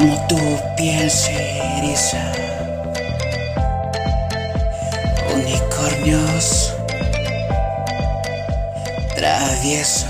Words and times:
como 0.00 0.16
tu 0.28 0.38
piel 0.78 1.10
se 1.10 1.58
eriza. 1.76 2.32
Unicornios 5.34 6.74
traviesos. 9.14 10.09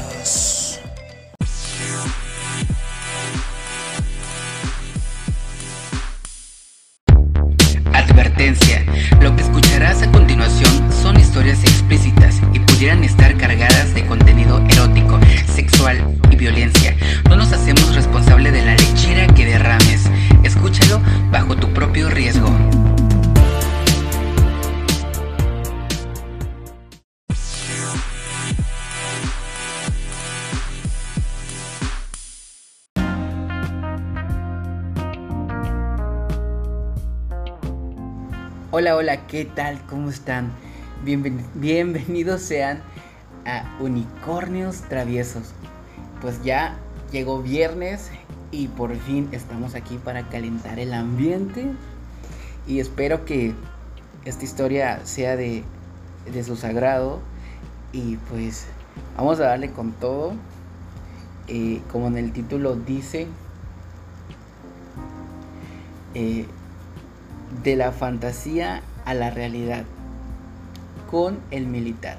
Hola, 38.81 38.97
hola, 38.97 39.27
¿qué 39.27 39.45
tal? 39.45 39.79
¿Cómo 39.91 40.09
están? 40.09 40.53
Bienven- 41.05 41.45
bienvenidos 41.53 42.41
sean 42.41 42.81
a 43.45 43.77
Unicornios 43.79 44.81
Traviesos. 44.89 45.53
Pues 46.23 46.43
ya 46.43 46.79
llegó 47.13 47.43
viernes 47.43 48.11
y 48.51 48.69
por 48.69 48.97
fin 48.97 49.29
estamos 49.33 49.75
aquí 49.75 49.99
para 50.03 50.31
calentar 50.31 50.79
el 50.79 50.95
ambiente. 50.95 51.73
Y 52.67 52.81
espero 52.81 53.27
que 53.27 53.53
esta 54.25 54.45
historia 54.47 55.05
sea 55.05 55.37
de, 55.37 55.63
de 56.33 56.43
su 56.43 56.57
sagrado. 56.57 57.21
Y 57.93 58.17
pues 58.31 58.65
vamos 59.15 59.41
a 59.41 59.43
darle 59.43 59.73
con 59.73 59.93
todo. 59.93 60.33
Eh, 61.49 61.83
como 61.93 62.07
en 62.07 62.17
el 62.17 62.33
título 62.33 62.77
dice, 62.77 63.27
eh, 66.15 66.47
de 67.63 67.77
la 67.77 67.93
fantasía 67.93 68.83
a 69.05 69.15
la 69.15 69.31
realidad 69.31 69.85
con 71.11 71.39
el 71.51 71.67
militar. 71.67 72.19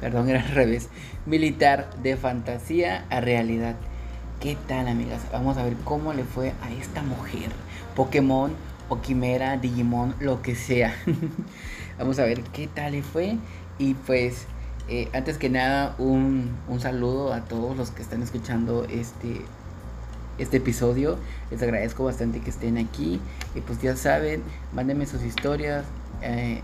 Perdón, 0.00 0.28
era 0.28 0.40
al 0.40 0.50
revés. 0.50 0.88
Militar 1.26 1.90
de 2.02 2.16
fantasía 2.16 3.04
a 3.10 3.20
realidad. 3.20 3.76
¿Qué 4.40 4.56
tal, 4.66 4.88
amigas? 4.88 5.20
Vamos 5.32 5.58
a 5.58 5.64
ver 5.64 5.74
cómo 5.84 6.12
le 6.12 6.24
fue 6.24 6.52
a 6.62 6.70
esta 6.72 7.02
mujer. 7.02 7.50
Pokémon 7.94 8.52
o 8.88 9.00
Quimera, 9.00 9.56
Digimon, 9.56 10.14
lo 10.20 10.42
que 10.42 10.54
sea. 10.54 10.94
Vamos 11.98 12.18
a 12.18 12.24
ver 12.24 12.42
qué 12.42 12.66
tal 12.66 12.92
le 12.92 13.02
fue. 13.02 13.36
Y 13.78 13.94
pues, 13.94 14.46
eh, 14.88 15.08
antes 15.12 15.36
que 15.36 15.50
nada, 15.50 15.94
un, 15.98 16.56
un 16.68 16.80
saludo 16.80 17.32
a 17.32 17.42
todos 17.44 17.76
los 17.76 17.90
que 17.90 18.02
están 18.02 18.22
escuchando 18.22 18.84
este, 18.84 19.42
este 20.40 20.56
episodio. 20.56 21.18
Les 21.50 21.62
agradezco 21.62 22.04
bastante 22.04 22.40
que 22.40 22.50
estén 22.50 22.78
aquí. 22.78 23.20
Y 23.54 23.60
pues 23.60 23.80
ya 23.80 23.96
saben, 23.96 24.42
mándenme 24.72 25.06
sus 25.06 25.22
historias 25.22 25.84
eh, 26.22 26.60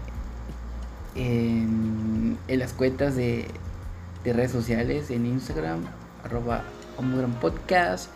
en, 1.15 2.39
las 2.49 2.73
cuentas 2.73 3.15
de, 3.17 3.47
de 4.25 4.33
redes 4.33 4.50
sociales, 4.50 5.11
en 5.11 5.27
Instagram, 5.27 5.84
arroba 6.25 6.65
Podcast, 7.41 8.11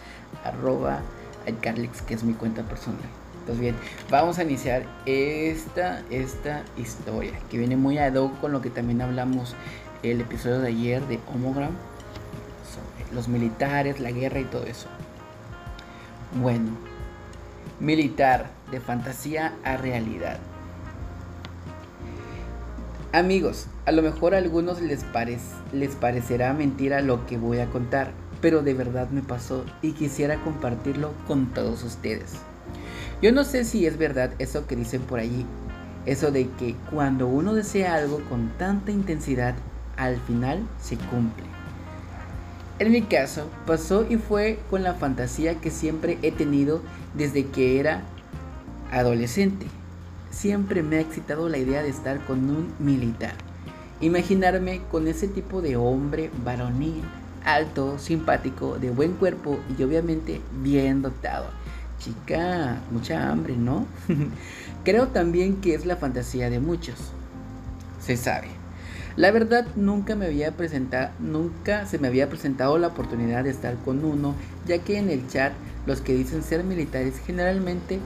arroba 0.45 1.01
iCarlix, 1.47 2.03
que 2.03 2.15
es 2.15 2.25
mi 2.25 2.33
cuenta 2.33 2.63
personal. 2.63 3.01
Entonces 3.41 3.61
bien, 3.61 3.77
vamos 4.11 4.39
a 4.39 4.45
iniciar 4.45 4.85
esta, 5.07 6.03
esta 6.11 6.63
historia, 6.77 7.33
que 7.51 7.59
viene 7.59 7.77
muy 7.77 7.99
ad 7.99 8.15
hoc 8.15 8.39
con 8.41 8.53
lo 8.53 8.61
que 8.61 8.71
también 8.71 9.03
hablamos 9.03 9.55
el 10.03 10.21
episodio 10.21 10.61
de 10.61 10.69
ayer 10.69 11.07
de 11.09 11.19
Homogram, 11.33 11.73
sobre 12.73 13.15
los 13.15 13.29
militares, 13.29 14.01
la 14.01 14.13
guerra 14.13 14.41
y 14.41 14.45
todo 14.45 14.65
eso. 14.65 14.89
Bueno, 16.35 16.71
militar, 17.81 18.51
de 18.71 18.79
fantasía 18.79 19.53
a 19.65 19.77
realidad. 19.77 20.39
Amigos, 23.13 23.67
a 23.85 23.91
lo 23.91 24.03
mejor 24.03 24.35
a 24.35 24.39
algunos 24.39 24.81
les, 24.81 25.05
les 25.73 25.97
parecerá 25.97 26.53
mentira 26.53 27.01
lo 27.01 27.27
que 27.27 27.37
voy 27.37 27.59
a 27.59 27.67
contar, 27.67 28.13
pero 28.41 28.63
de 28.63 28.75
verdad 28.75 29.11
me 29.11 29.23
pasó 29.23 29.65
y 29.83 29.91
quisiera 29.91 30.41
compartirlo 30.45 31.13
con 31.27 31.47
todos 31.47 31.83
ustedes. 31.83 32.35
Yo 33.21 33.33
no 33.33 33.43
sé 33.43 33.65
si 33.65 33.85
es 33.85 33.99
verdad 33.99 34.31
eso 34.39 34.69
que 34.69 34.77
dicen 34.77 35.03
por 35.03 35.19
allí, 35.19 35.45
eso 36.07 36.31
de 36.31 36.49
que 36.51 36.77
cuando 36.93 37.27
uno 37.27 37.55
desea 37.55 37.95
algo 37.95 38.21
con 38.29 38.51
tanta 38.57 38.93
intensidad, 38.93 39.57
al 39.97 40.17
final 40.21 40.65
se 40.81 40.97
cumple. 40.97 41.50
En 42.81 42.93
mi 42.93 43.03
caso, 43.03 43.47
pasó 43.67 44.07
y 44.09 44.17
fue 44.17 44.59
con 44.71 44.83
la 44.83 44.95
fantasía 44.95 45.57
que 45.57 45.71
siempre 45.71 46.19
he 46.23 46.33
tenido 46.33 46.81
desde 47.13 47.45
que 47.45 47.79
era 47.79 48.05
adolescente. 48.91 49.67
Siempre 50.31 50.83
me 50.83 50.97
ha 50.97 51.01
excitado 51.01 51.51
la 51.51 51.59
idea 51.59 51.83
de 51.83 51.91
estar 51.91 52.25
con 52.25 52.49
un 52.49 52.73
militar. 52.79 53.35
Imaginarme 54.01 54.81
con 54.91 55.09
ese 55.09 55.29
tipo 55.29 55.61
de 55.61 55.77
hombre 55.77 56.31
varonil, 56.43 57.03
alto, 57.45 57.99
simpático, 57.99 58.79
de 58.79 58.89
buen 58.89 59.13
cuerpo 59.13 59.59
y 59.79 59.83
obviamente 59.83 60.41
bien 60.63 61.03
dotado. 61.03 61.49
Chica, 61.99 62.81
mucha 62.91 63.31
hambre, 63.31 63.59
¿no? 63.59 63.85
Creo 64.85 65.09
también 65.09 65.61
que 65.61 65.75
es 65.75 65.85
la 65.85 65.97
fantasía 65.97 66.49
de 66.49 66.61
muchos. 66.61 66.97
Se 68.01 68.17
sabe. 68.17 68.60
La 69.17 69.31
verdad 69.31 69.67
nunca 69.77 70.15
me 70.15 70.27
había 70.27 70.53
presentado, 70.53 71.11
nunca 71.19 71.87
se 71.87 71.99
me 71.99 72.09
había 72.09 72.29
presentado 72.29 72.79
la 72.79 72.89
oportunidad 72.89 73.45
de 73.45 73.51
estar 73.51 73.77
con 73.85 74.05
uno, 74.05 74.35
ya 74.67 74.79
que 74.79 74.99
en 74.99 75.11
el 75.11 75.27
chat 75.29 75.53
los 75.87 76.01
que 76.01 76.15
dicen 76.15 76.43
ser 76.43 76.65
militares 76.65 77.21
generalmente 77.25 77.99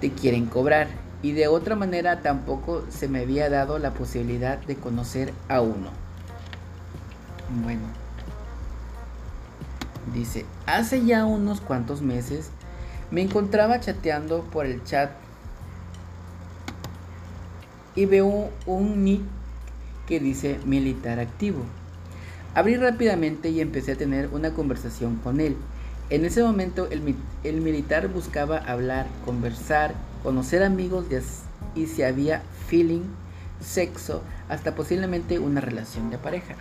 te 0.00 0.10
quieren 0.10 0.46
cobrar 0.46 0.88
y 1.22 1.32
de 1.32 1.48
otra 1.48 1.74
manera 1.74 2.20
tampoco 2.20 2.84
se 2.88 3.08
me 3.08 3.20
había 3.20 3.50
dado 3.50 3.78
la 3.78 3.92
posibilidad 3.92 4.58
de 4.58 4.76
conocer 4.76 5.32
a 5.48 5.60
uno. 5.60 5.90
Bueno. 7.62 7.82
Dice, 10.14 10.46
hace 10.66 11.04
ya 11.04 11.26
unos 11.26 11.60
cuantos 11.60 12.00
meses 12.00 12.50
me 13.10 13.22
encontraba 13.22 13.80
chateando 13.80 14.42
por 14.44 14.64
el 14.64 14.82
chat 14.84 15.10
y 17.94 18.06
veo 18.06 18.50
un 18.64 19.04
nick 19.04 19.22
que 20.08 20.18
dice 20.18 20.58
militar 20.64 21.20
activo. 21.20 21.60
Abrí 22.54 22.76
rápidamente 22.76 23.50
y 23.50 23.60
empecé 23.60 23.92
a 23.92 23.96
tener 23.96 24.30
una 24.32 24.52
conversación 24.52 25.16
con 25.16 25.40
él. 25.40 25.56
En 26.10 26.24
ese 26.24 26.42
momento 26.42 26.88
el, 26.90 27.14
el 27.44 27.60
militar 27.60 28.08
buscaba 28.08 28.56
hablar, 28.56 29.06
conversar, 29.26 29.94
conocer 30.22 30.62
amigos 30.62 31.04
y 31.74 31.86
si 31.86 32.02
había 32.02 32.42
feeling, 32.66 33.02
sexo, 33.60 34.22
hasta 34.48 34.74
posiblemente 34.74 35.38
una 35.38 35.60
relación 35.60 36.10
de 36.10 36.16
pareja. 36.16 36.54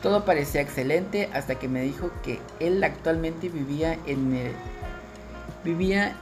Todo 0.00 0.24
parecía 0.24 0.60
excelente 0.60 1.28
hasta 1.32 1.56
que 1.56 1.68
me 1.68 1.82
dijo 1.82 2.10
que 2.22 2.38
él 2.60 2.82
actualmente 2.84 3.48
vivía 3.48 3.98
en 4.06 4.34
el- 4.34 4.52
vivía 5.64 6.16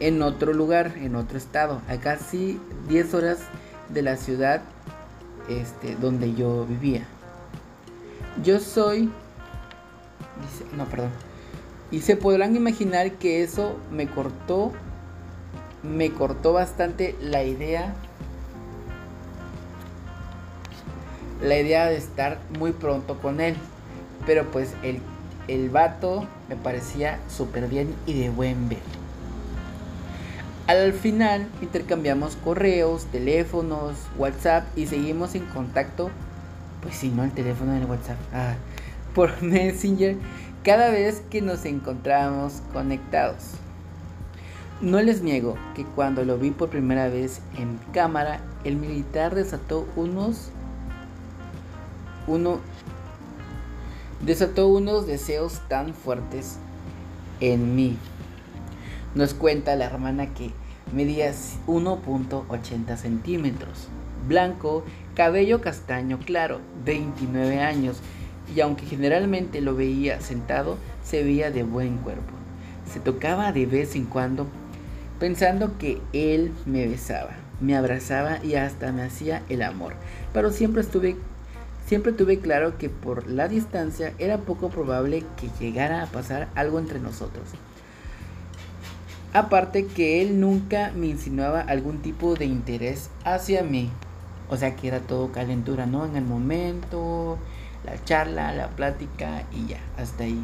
en 0.00 0.22
otro 0.22 0.52
lugar, 0.52 0.92
en 0.96 1.14
otro 1.16 1.38
estado, 1.38 1.80
a 1.88 1.96
casi 1.96 2.60
10 2.88 3.14
horas 3.14 3.38
de 3.88 4.02
la 4.02 4.16
ciudad 4.16 4.62
este, 5.48 5.96
donde 5.96 6.34
yo 6.34 6.66
vivía. 6.66 7.06
Yo 8.42 8.58
soy, 8.58 9.10
no, 10.76 10.84
perdón. 10.86 11.10
Y 11.90 12.00
se 12.00 12.16
podrán 12.16 12.56
imaginar 12.56 13.12
que 13.12 13.42
eso 13.42 13.76
me 13.92 14.08
cortó, 14.08 14.72
me 15.82 16.10
cortó 16.10 16.52
bastante 16.52 17.14
la 17.20 17.44
idea, 17.44 17.94
la 21.40 21.58
idea 21.58 21.86
de 21.86 21.96
estar 21.96 22.38
muy 22.58 22.72
pronto 22.72 23.18
con 23.20 23.40
él. 23.40 23.56
Pero 24.26 24.50
pues 24.50 24.74
el, 24.82 25.00
el 25.46 25.70
vato 25.70 26.26
me 26.48 26.56
parecía 26.56 27.20
súper 27.28 27.68
bien 27.68 27.94
y 28.06 28.18
de 28.18 28.30
buen 28.30 28.68
ver. 28.68 29.03
Al 30.66 30.94
final 30.94 31.46
intercambiamos 31.60 32.36
correos, 32.36 33.04
teléfonos, 33.12 33.96
WhatsApp 34.16 34.64
y 34.76 34.86
seguimos 34.86 35.34
en 35.34 35.44
contacto. 35.44 36.10
Pues 36.82 36.96
si 36.96 37.10
no, 37.10 37.22
el 37.22 37.32
teléfono 37.32 37.72
del 37.72 37.84
WhatsApp. 37.84 38.16
ah, 38.32 38.54
por 39.14 39.42
Messenger 39.42 40.16
cada 40.64 40.88
vez 40.88 41.22
que 41.30 41.42
nos 41.42 41.66
encontramos 41.66 42.62
conectados. 42.72 43.50
No 44.80 45.00
les 45.02 45.22
niego 45.22 45.56
que 45.74 45.84
cuando 45.84 46.24
lo 46.24 46.38
vi 46.38 46.50
por 46.50 46.70
primera 46.70 47.08
vez 47.08 47.42
en 47.58 47.78
cámara, 47.92 48.40
el 48.64 48.76
militar 48.76 49.34
desató 49.34 49.86
unos. 49.94 50.48
Uno. 52.26 52.60
Desató 54.24 54.68
unos 54.68 55.06
deseos 55.06 55.60
tan 55.68 55.92
fuertes 55.92 56.58
en 57.40 57.76
mí. 57.76 57.98
Nos 59.14 59.32
cuenta 59.32 59.76
la 59.76 59.84
hermana 59.84 60.34
que 60.34 60.50
medía 60.92 61.32
1.80 61.66 62.96
centímetros, 62.96 63.88
blanco, 64.26 64.84
cabello 65.14 65.60
castaño 65.60 66.18
claro, 66.18 66.60
29 66.84 67.60
años, 67.60 67.98
y 68.54 68.60
aunque 68.60 68.86
generalmente 68.86 69.60
lo 69.60 69.76
veía 69.76 70.20
sentado, 70.20 70.78
se 71.04 71.22
veía 71.22 71.50
de 71.50 71.62
buen 71.62 71.98
cuerpo. 71.98 72.32
Se 72.92 73.00
tocaba 73.00 73.52
de 73.52 73.66
vez 73.66 73.94
en 73.94 74.06
cuando 74.06 74.46
pensando 75.18 75.78
que 75.78 76.00
él 76.12 76.52
me 76.66 76.86
besaba, 76.86 77.36
me 77.60 77.76
abrazaba 77.76 78.44
y 78.44 78.56
hasta 78.56 78.92
me 78.92 79.02
hacía 79.02 79.42
el 79.48 79.62
amor. 79.62 79.94
Pero 80.32 80.50
siempre 80.50 80.82
siempre 81.86 82.12
tuve 82.12 82.38
claro 82.40 82.78
que 82.78 82.90
por 82.90 83.28
la 83.28 83.48
distancia 83.48 84.12
era 84.18 84.38
poco 84.38 84.70
probable 84.70 85.24
que 85.36 85.48
llegara 85.60 86.02
a 86.02 86.06
pasar 86.06 86.48
algo 86.54 86.78
entre 86.78 86.98
nosotros. 86.98 87.48
Aparte 89.34 89.86
que 89.86 90.22
él 90.22 90.38
nunca 90.38 90.92
me 90.94 91.08
insinuaba 91.08 91.60
algún 91.60 91.98
tipo 92.02 92.36
de 92.36 92.44
interés 92.44 93.10
hacia 93.24 93.64
mí. 93.64 93.90
O 94.48 94.56
sea 94.56 94.76
que 94.76 94.86
era 94.86 95.00
todo 95.00 95.32
calentura, 95.32 95.86
¿no? 95.86 96.06
En 96.06 96.14
el 96.14 96.24
momento, 96.24 97.36
la 97.84 98.02
charla, 98.04 98.54
la 98.54 98.68
plática 98.68 99.42
y 99.52 99.66
ya, 99.66 99.80
hasta 99.98 100.22
ahí. 100.22 100.40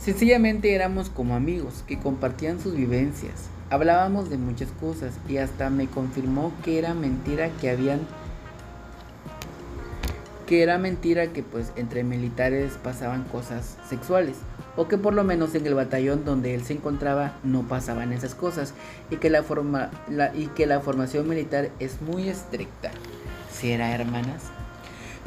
Sencillamente 0.00 0.74
éramos 0.74 1.08
como 1.08 1.36
amigos 1.36 1.84
que 1.86 2.00
compartían 2.00 2.60
sus 2.60 2.74
vivencias. 2.74 3.50
Hablábamos 3.70 4.28
de 4.28 4.38
muchas 4.38 4.70
cosas 4.80 5.14
y 5.28 5.36
hasta 5.36 5.70
me 5.70 5.86
confirmó 5.86 6.50
que 6.64 6.76
era 6.80 6.92
mentira 6.92 7.50
que 7.60 7.70
habían 7.70 8.00
que 10.46 10.62
era 10.62 10.78
mentira 10.78 11.32
que 11.32 11.42
pues 11.42 11.72
entre 11.76 12.04
militares 12.04 12.78
pasaban 12.82 13.24
cosas 13.24 13.76
sexuales 13.88 14.36
o 14.76 14.86
que 14.88 14.96
por 14.96 15.12
lo 15.14 15.24
menos 15.24 15.54
en 15.54 15.66
el 15.66 15.74
batallón 15.74 16.24
donde 16.24 16.54
él 16.54 16.62
se 16.62 16.74
encontraba 16.74 17.34
no 17.42 17.62
pasaban 17.62 18.12
esas 18.12 18.34
cosas 18.34 18.72
y 19.10 19.16
que 19.16 19.30
la, 19.30 19.42
forma, 19.42 19.90
y 20.34 20.46
que 20.48 20.66
la 20.66 20.80
formación 20.80 21.28
militar 21.28 21.70
es 21.80 22.00
muy 22.00 22.28
estricta. 22.28 22.90
¿Será 23.50 23.94
hermanas? 23.94 24.44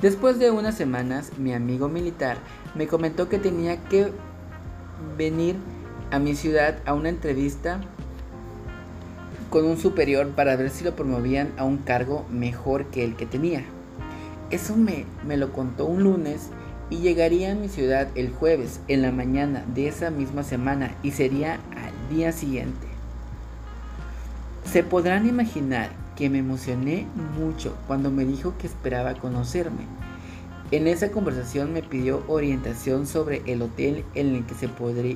Después 0.01 0.39
de 0.39 0.51
unas 0.51 0.75
semanas, 0.75 1.31
mi 1.38 1.54
amigo 1.54 1.89
militar 1.89 2.38
me 2.75 2.88
comentó 2.88 3.27
que 3.27 3.39
tenía 3.39 3.83
que 3.86 4.12
venir 5.18 5.56
a 6.12 6.19
mi 6.19 6.36
ciudad 6.36 6.77
a 6.86 6.94
una 6.94 7.10
entrevista 7.10 7.81
con 9.50 9.65
un 9.65 9.77
superior 9.77 10.30
para 10.30 10.56
ver 10.56 10.69
si 10.69 10.83
lo 10.83 10.95
promovían 10.95 11.51
a 11.57 11.65
un 11.65 11.80
cargo 11.80 12.25
mejor 12.30 12.86
que 12.86 13.04
el 13.04 13.15
que 13.15 13.25
tenía. 13.25 13.65
Eso 14.51 14.75
me, 14.75 15.06
me 15.28 15.38
lo 15.38 15.54
contó 15.54 15.86
un 15.86 16.04
lunes 16.04 16.50
y 16.90 16.98
llegaría 16.98 17.51
a 17.51 17.56
mi 17.56 17.69
ciudad 17.69 18.07
el 18.16 18.31
jueves 18.31 18.80
en 18.88 19.04
la 19.04 19.12
mañana 19.12 19.63
de 19.75 19.88
esa 19.88 20.10
misma 20.10 20.44
semana 20.44 20.96
y 21.04 21.12
sería 21.12 21.60
al 21.75 22.16
día 22.16 22.31
siguiente. 22.31 22.88
Se 24.66 24.84
podrán 24.84 25.28
imaginar 25.28 25.90
que 26.16 26.31
me 26.31 26.40
emocioné 26.40 27.06
mucho 27.40 27.75
cuando 27.86 28.10
me 28.10 28.25
dijo 28.25 28.56
que 28.57 28.66
esperaba 28.66 29.13
conocerme. 29.13 29.86
En 30.72 30.88
esa 30.88 31.10
conversación 31.10 31.74
me 31.74 31.81
pidió 31.81 32.24
orientación 32.28 33.07
sobre 33.07 33.42
el 33.46 33.62
hotel 33.62 34.04
en 34.13 34.36
el 34.36 34.46
que 34.46 34.54
se, 34.54 34.69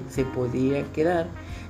se 0.09 0.25
podía 0.25 0.83
quedar, 0.93 1.27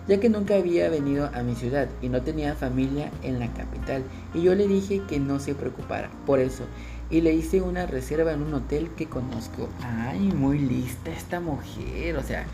ya 0.07 0.19
que 0.19 0.29
nunca 0.29 0.55
había 0.55 0.89
venido 0.89 1.29
a 1.33 1.43
mi 1.43 1.55
ciudad 1.55 1.89
y 2.01 2.07
no 2.07 2.21
tenía 2.21 2.55
familia 2.55 3.11
en 3.23 3.39
la 3.39 3.51
capital. 3.53 4.03
Y 4.33 4.41
yo 4.41 4.55
le 4.55 4.67
dije 4.67 5.01
que 5.09 5.19
no 5.19 5.39
se 5.39 5.55
preocupara 5.55 6.09
por 6.25 6.39
eso 6.39 6.63
y 7.09 7.21
le 7.21 7.33
hice 7.33 7.61
una 7.61 7.85
reserva 7.85 8.33
en 8.33 8.41
un 8.41 8.53
hotel 8.53 8.89
que 8.97 9.07
conozco. 9.07 9.69
Ay, 9.81 10.19
muy 10.19 10.59
lista 10.59 11.11
esta 11.11 11.39
mujer, 11.39 12.17
o 12.17 12.23
sea, 12.23 12.45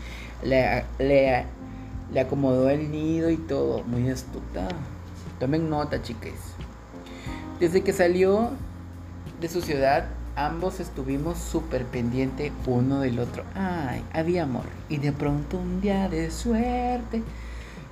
le, 0.42 0.84
le, 0.98 2.20
acomodó 2.20 2.68
el 2.70 2.90
nido 2.90 3.30
y 3.30 3.36
todo, 3.36 3.82
muy 3.84 4.08
astuta. 4.10 4.68
Tomen 5.38 5.70
nota, 5.70 6.02
chicas. 6.02 6.34
Desde 7.58 7.82
que 7.82 7.92
salió 7.92 8.50
de 9.40 9.48
su 9.48 9.62
ciudad, 9.62 10.06
ambos 10.36 10.80
estuvimos 10.80 11.38
súper 11.38 11.84
pendientes 11.84 12.52
uno 12.66 13.00
del 13.00 13.18
otro. 13.18 13.44
Ay, 13.54 14.02
había 14.12 14.44
amor. 14.44 14.64
Y 14.88 14.98
de 14.98 15.12
pronto 15.12 15.58
un 15.58 15.80
día 15.80 16.08
de 16.08 16.30
suerte. 16.30 17.22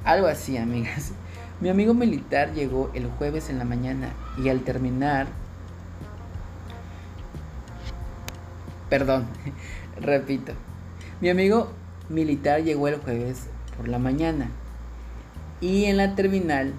Algo 0.04 0.26
así, 0.26 0.56
amigas. 0.56 1.12
Mi 1.60 1.70
amigo 1.70 1.92
militar 1.92 2.52
llegó 2.54 2.90
el 2.94 3.06
jueves 3.06 3.50
en 3.50 3.58
la 3.58 3.64
mañana 3.64 4.12
y 4.42 4.48
al 4.48 4.60
terminar 4.60 5.26
Perdón, 8.88 9.26
repito. 10.00 10.52
Mi 11.20 11.30
amigo 11.30 11.72
militar 12.08 12.62
llegó 12.62 12.88
el 12.88 12.96
jueves 12.96 13.46
por 13.76 13.88
la 13.88 13.98
mañana 13.98 14.50
y 15.60 15.86
en 15.86 15.96
la 15.96 16.14
terminal 16.14 16.72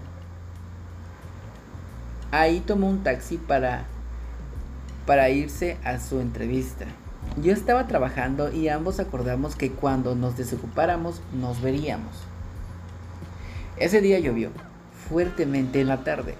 ahí 2.32 2.62
tomó 2.62 2.90
un 2.90 3.04
taxi 3.04 3.38
para 3.38 3.86
para 5.06 5.30
irse 5.30 5.78
a 5.84 6.00
su 6.00 6.20
entrevista. 6.20 6.86
Yo 7.42 7.52
estaba 7.52 7.88
trabajando 7.88 8.52
y 8.52 8.70
ambos 8.70 9.00
acordamos 9.00 9.56
que 9.56 9.72
cuando 9.72 10.14
nos 10.16 10.38
desocupáramos 10.38 11.22
nos 11.34 11.62
veríamos. 11.62 12.14
Ese 13.78 14.02
día 14.02 14.20
llovió 14.20 14.52
fuertemente 15.10 15.82
en 15.82 15.88
la 15.88 16.04
tarde. 16.04 16.36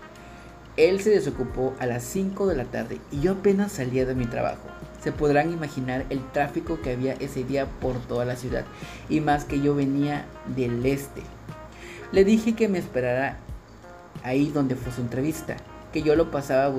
Él 0.80 1.02
se 1.02 1.10
desocupó 1.10 1.76
a 1.78 1.86
las 1.86 2.04
5 2.04 2.48
de 2.48 2.56
la 2.56 2.64
tarde 2.64 3.02
y 3.12 3.20
yo 3.20 3.34
apenas 3.34 3.74
salía 3.74 4.06
de 4.06 4.16
mi 4.16 4.26
trabajo. 4.26 4.62
Se 5.04 5.12
podrán 5.12 5.52
imaginar 5.52 6.06
el 6.10 6.26
tráfico 6.32 6.80
que 6.82 6.94
había 6.94 7.16
ese 7.16 7.44
día 7.44 7.66
por 7.82 7.98
toda 8.08 8.24
la 8.24 8.38
ciudad 8.38 8.64
y 9.10 9.20
más 9.20 9.44
que 9.44 9.60
yo 9.60 9.76
venía 9.76 10.24
del 10.56 10.86
este. 10.86 11.22
Le 12.14 12.24
dije 12.24 12.56
que 12.56 12.70
me 12.70 12.80
esperara 12.80 13.40
ahí 14.24 14.52
donde 14.54 14.78
fue 14.78 14.94
su 14.94 15.02
entrevista, 15.02 15.58
que 15.92 16.02
yo 16.02 16.16
lo 16.16 16.32
pasaba 16.32 16.74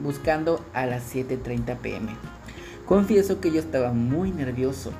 buscando 0.00 0.60
a 0.74 0.86
las 0.86 1.14
7.30 1.14 1.76
pm. 1.76 2.08
Confieso 2.86 3.40
que 3.40 3.52
yo 3.52 3.60
estaba 3.60 3.92
muy 3.92 4.32
nervioso, 4.32 4.90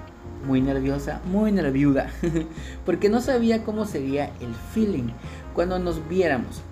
muy 0.47 0.61
nerviosa, 0.61 1.21
muy 1.25 1.51
nerviuda, 1.51 2.13
porque 2.87 3.09
no 3.09 3.21
sabía 3.21 3.65
cómo 3.65 3.85
sería 3.85 4.27
el 4.41 4.55
feeling 4.73 5.09
cuando 5.55 5.81
nos 5.81 6.09
viéramos. 6.09 6.63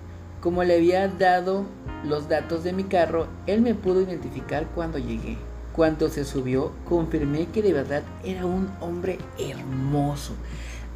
Como 0.43 0.65
le 0.65 0.75
había 0.75 1.07
dado 1.07 1.63
los 2.03 2.27
datos 2.27 2.65
de 2.65 2.73
mi 2.73 2.83
carro, 2.83 3.27
él 3.47 3.61
me 3.61 3.75
pudo 3.75 4.01
identificar 4.01 4.67
cuando 4.75 4.97
llegué. 4.97 5.37
Cuando 5.71 6.09
se 6.09 6.25
subió, 6.25 6.73
confirmé 6.83 7.45
que 7.45 7.61
de 7.61 7.71
verdad 7.71 8.03
era 8.25 8.45
un 8.45 8.69
hombre 8.81 9.19
hermoso, 9.39 10.33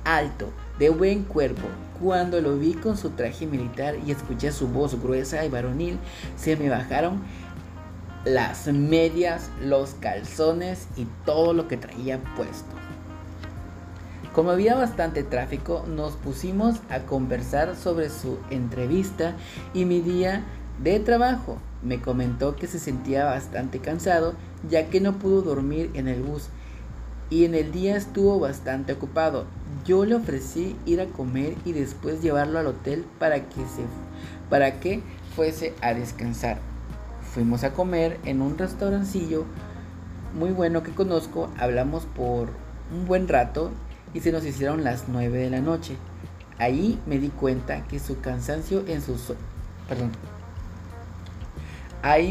alto, 0.03 0.51
de 0.79 0.89
buen 0.89 1.23
cuerpo. 1.23 1.65
Cuando 2.03 2.41
lo 2.41 2.57
vi 2.57 2.73
con 2.73 2.97
su 2.97 3.11
traje 3.11 3.45
militar 3.45 3.95
y 4.05 4.11
escuché 4.11 4.51
su 4.51 4.67
voz 4.67 5.01
gruesa 5.01 5.45
y 5.45 5.49
varonil, 5.49 5.97
se 6.35 6.57
me 6.57 6.67
bajaron 6.67 7.21
las 8.25 8.67
medias, 8.67 9.49
los 9.61 9.91
calzones 10.01 10.89
y 10.97 11.07
todo 11.25 11.53
lo 11.53 11.69
que 11.69 11.77
traía 11.77 12.21
puesto. 12.35 12.75
Como 14.37 14.51
había 14.51 14.75
bastante 14.75 15.23
tráfico, 15.23 15.83
nos 15.87 16.11
pusimos 16.11 16.75
a 16.91 16.99
conversar 16.99 17.75
sobre 17.75 18.11
su 18.11 18.37
entrevista 18.51 19.33
y 19.73 19.85
mi 19.85 19.99
día 19.99 20.43
de 20.77 20.99
trabajo. 20.99 21.57
Me 21.81 22.01
comentó 22.01 22.55
que 22.55 22.67
se 22.67 22.77
sentía 22.77 23.25
bastante 23.25 23.79
cansado 23.79 24.35
ya 24.69 24.91
que 24.91 25.01
no 25.01 25.13
pudo 25.13 25.41
dormir 25.41 25.89
en 25.95 26.07
el 26.07 26.21
bus 26.21 26.49
y 27.31 27.45
en 27.45 27.55
el 27.55 27.71
día 27.71 27.97
estuvo 27.97 28.39
bastante 28.39 28.93
ocupado. 28.93 29.45
Yo 29.87 30.05
le 30.05 30.13
ofrecí 30.13 30.75
ir 30.85 31.01
a 31.01 31.07
comer 31.07 31.55
y 31.65 31.71
después 31.71 32.21
llevarlo 32.21 32.59
al 32.59 32.67
hotel 32.67 33.05
para 33.17 33.49
que, 33.49 33.61
se, 33.61 33.85
para 34.51 34.79
que 34.79 35.01
fuese 35.35 35.73
a 35.81 35.95
descansar. 35.95 36.59
Fuimos 37.33 37.63
a 37.63 37.73
comer 37.73 38.19
en 38.23 38.43
un 38.43 38.55
restaurancillo 38.55 39.45
muy 40.37 40.51
bueno 40.51 40.83
que 40.83 40.91
conozco, 40.91 41.49
hablamos 41.57 42.05
por 42.05 42.49
un 42.93 43.07
buen 43.07 43.27
rato 43.27 43.71
y 44.13 44.19
se 44.21 44.31
nos 44.31 44.45
hicieron 44.45 44.83
las 44.83 45.05
9 45.07 45.37
de 45.37 45.49
la 45.49 45.61
noche. 45.61 45.95
Ahí 46.57 46.99
me 47.05 47.19
di 47.19 47.29
cuenta 47.29 47.85
que 47.87 47.99
su 47.99 48.19
cansancio 48.19 48.83
en 48.87 49.01
sus... 49.01 49.33
Perdón, 49.87 50.11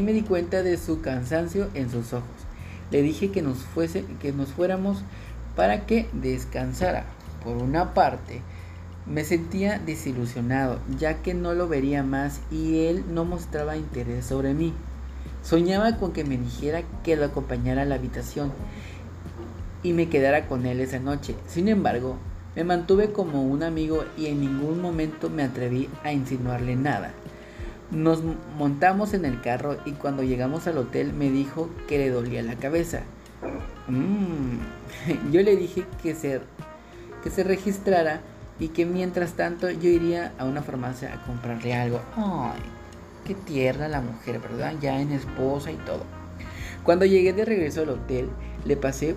me 0.03 0.13
di 0.13 0.23
cuenta 0.23 0.63
de 0.63 0.77
su 0.79 1.01
cansancio 1.01 1.69
en 1.75 1.91
sus 1.91 2.13
ojos. 2.13 2.29
Le 2.91 3.03
dije 3.03 3.31
que 3.31 3.43
nos, 3.43 3.59
fuese, 3.59 4.05
que 4.21 4.33
nos 4.33 4.49
fuéramos 4.49 5.03
para 5.55 5.87
que 5.87 6.09
descansara. 6.13 7.05
Por 7.45 7.57
una 7.57 7.95
parte, 7.95 8.43
me 9.07 9.25
sentía 9.25 9.79
desilusionado, 9.79 10.81
ya 10.99 11.23
que 11.23 11.35
no 11.35 11.55
lo 11.55 11.69
vería 11.69 12.03
más 12.03 12.41
y 12.51 12.87
él 12.87 13.05
no 13.09 13.25
mostraba 13.25 13.77
interés 13.77 14.27
sobre 14.27 14.55
mí. 14.55 14.73
Soñaba 15.43 15.97
con 15.97 16.13
que 16.13 16.25
me 16.25 16.37
dijera 16.37 16.83
que 17.05 17.17
lo 17.17 17.25
acompañara 17.25 17.83
a 17.83 17.85
la 17.85 17.95
habitación 17.97 18.53
y 19.83 19.93
me 19.93 20.09
quedara 20.09 20.47
con 20.47 20.67
él 20.67 20.81
esa 20.81 20.99
noche. 20.99 21.35
Sin 21.47 21.69
embargo, 21.69 22.17
me 22.55 22.65
mantuve 22.65 23.13
como 23.13 23.43
un 23.43 23.63
amigo 23.63 24.05
y 24.17 24.27
en 24.27 24.41
ningún 24.41 24.81
momento 24.81 25.29
me 25.31 25.43
atreví 25.43 25.89
a 26.05 26.13
insinuarle 26.13 26.77
nada. 26.77 27.13
Nos 27.91 28.23
montamos 28.59 29.15
en 29.15 29.25
el 29.25 29.41
carro 29.41 29.77
y 29.85 29.93
cuando 29.93 30.23
llegamos 30.23 30.67
al 30.67 30.79
hotel 30.79 31.13
me 31.13 31.31
dijo 31.31 31.71
que 31.87 31.99
le 31.99 32.11
dolía 32.11 32.43
la 32.43 32.57
cabeza. 32.57 33.03
Mm. 33.89 35.31
Yo 35.33 35.43
le 35.43 35.57
dije 35.57 35.85
que 36.03 36.15
se, 36.15 36.41
que 37.23 37.31
se 37.31 37.45
registrara 37.45 38.21
y 38.59 38.69
que 38.69 38.87
mientras 38.87 39.35
tanto 39.35 39.71
yo 39.71 39.91
iría 39.91 40.33
a 40.39 40.45
una 40.45 40.63
farmacia 40.63 41.13
a 41.13 41.23
comprarle 41.27 41.75
algo. 41.75 42.01
Ay, 42.17 42.61
qué 43.27 43.35
tierna 43.35 43.89
la 43.89 44.01
mujer, 44.01 44.41
¿verdad? 44.41 44.75
Ya 44.81 45.01
en 45.01 45.13
esposa 45.13 45.71
y 45.71 45.77
todo. 45.77 46.05
Cuando 46.83 47.05
llegué 47.05 47.33
de 47.33 47.45
regreso 47.45 47.83
al 47.83 47.91
hotel, 47.91 48.31
le 48.65 48.77
pasé 48.77 49.15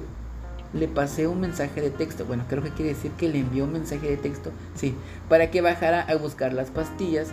le 0.74 0.88
pasé 0.88 1.28
un 1.28 1.42
mensaje 1.42 1.82
de 1.82 1.90
texto. 1.90 2.26
Bueno, 2.26 2.44
creo 2.48 2.64
que 2.64 2.72
quiere 2.72 2.94
decir 2.94 3.12
que 3.12 3.30
le 3.30 3.40
envió 3.40 3.66
un 3.66 3.74
mensaje 3.74 4.10
de 4.10 4.18
texto, 4.18 4.52
sí, 4.76 4.96
para 5.28 5.52
que 5.52 5.62
bajara 5.62 6.02
a 6.02 6.16
buscar 6.16 6.54
las 6.54 6.70
pastillas. 6.70 7.30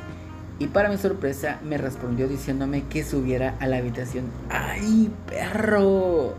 Y 0.58 0.68
para 0.68 0.88
mi 0.88 0.96
sorpresa 0.96 1.60
me 1.62 1.76
respondió 1.76 2.28
diciéndome 2.28 2.84
que 2.84 3.04
subiera 3.04 3.56
a 3.60 3.66
la 3.66 3.76
habitación. 3.76 4.24
¡Ay, 4.48 5.10
perro! 5.28 6.34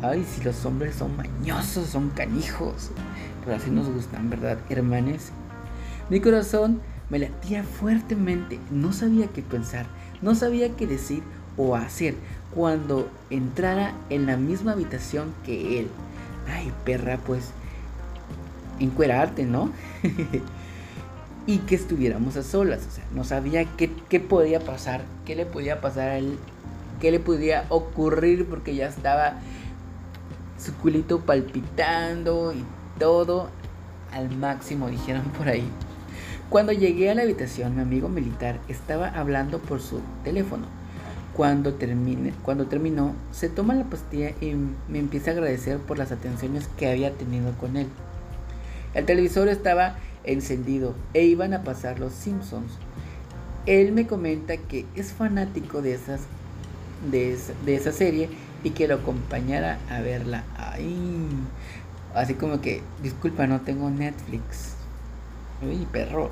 Ay, 0.00 0.24
si 0.24 0.42
los 0.42 0.64
hombres 0.64 0.96
son 0.96 1.14
mañosos, 1.16 1.88
son 1.88 2.08
canijos. 2.10 2.90
Pero 3.44 3.56
así 3.56 3.70
nos 3.70 3.88
gustan, 3.88 4.30
¿verdad, 4.30 4.58
hermanes? 4.70 5.30
Mi 6.08 6.20
corazón 6.20 6.80
me 7.10 7.18
latía 7.18 7.64
fuertemente. 7.64 8.58
No 8.70 8.94
sabía 8.94 9.26
qué 9.28 9.42
pensar, 9.42 9.86
no 10.22 10.34
sabía 10.34 10.74
qué 10.74 10.86
decir 10.86 11.22
o 11.56 11.76
hacer 11.76 12.14
cuando 12.54 13.08
entrara 13.30 13.92
en 14.10 14.26
la 14.26 14.36
misma 14.36 14.72
habitación 14.72 15.34
que 15.44 15.80
él. 15.80 15.88
Ay, 16.48 16.72
perra, 16.84 17.18
pues 17.18 17.50
encuerarte, 18.78 19.44
¿no? 19.44 19.70
y 21.46 21.58
que 21.58 21.74
estuviéramos 21.74 22.36
a 22.36 22.42
solas. 22.42 22.86
O 22.86 22.90
sea, 22.90 23.04
no 23.12 23.24
sabía 23.24 23.64
qué, 23.76 23.90
qué, 24.08 24.20
podía 24.20 24.60
pasar, 24.60 25.02
qué 25.24 25.36
le 25.36 25.46
podía 25.46 25.80
pasar 25.80 26.08
a 26.08 26.18
él, 26.18 26.38
qué 27.00 27.10
le 27.10 27.20
podía 27.20 27.66
ocurrir 27.68 28.46
porque 28.46 28.74
ya 28.74 28.88
estaba 28.88 29.34
su 30.58 30.74
culito 30.74 31.20
palpitando 31.20 32.52
y 32.52 32.64
todo 32.98 33.48
al 34.12 34.34
máximo, 34.36 34.88
dijeron 34.88 35.24
por 35.36 35.48
ahí. 35.48 35.68
Cuando 36.48 36.72
llegué 36.72 37.10
a 37.10 37.14
la 37.14 37.22
habitación, 37.22 37.74
mi 37.74 37.82
amigo 37.82 38.08
militar 38.08 38.60
estaba 38.68 39.08
hablando 39.08 39.58
por 39.58 39.80
su 39.80 40.00
teléfono. 40.22 40.66
Cuando, 41.36 41.74
termine, 41.74 42.32
cuando 42.42 42.66
terminó, 42.66 43.14
se 43.32 43.48
toma 43.48 43.74
la 43.74 43.84
pastilla 43.84 44.30
y 44.40 44.54
me 44.88 45.00
empieza 45.00 45.30
a 45.30 45.34
agradecer 45.34 45.78
por 45.78 45.98
las 45.98 46.12
atenciones 46.12 46.68
que 46.76 46.88
había 46.88 47.12
tenido 47.12 47.52
con 47.58 47.76
él. 47.76 47.88
El 48.94 49.04
televisor 49.04 49.48
estaba 49.48 49.96
encendido 50.22 50.94
e 51.12 51.24
iban 51.24 51.52
a 51.52 51.64
pasar 51.64 51.98
los 51.98 52.12
Simpsons. 52.12 52.72
Él 53.66 53.90
me 53.92 54.06
comenta 54.06 54.56
que 54.56 54.86
es 54.94 55.12
fanático 55.12 55.82
de, 55.82 55.94
esas, 55.94 56.20
de, 57.10 57.36
de 57.64 57.74
esa 57.74 57.90
serie 57.90 58.28
y 58.62 58.70
que 58.70 58.86
lo 58.86 58.96
acompañara 58.96 59.78
a 59.90 60.00
verla. 60.00 60.44
Ay, 60.56 61.26
así 62.14 62.34
como 62.34 62.60
que, 62.60 62.80
disculpa, 63.02 63.48
no 63.48 63.60
tengo 63.62 63.90
Netflix. 63.90 64.74
Uy, 65.62 65.86
perro. 65.90 66.30